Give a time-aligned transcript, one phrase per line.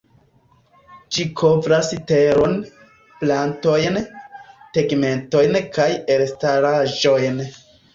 [1.17, 2.57] Ĝi kovras teron,
[3.21, 4.03] plantojn,
[4.81, 7.45] tegmentojn kaj elstaraĵojn.